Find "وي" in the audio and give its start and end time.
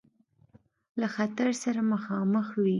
2.61-2.69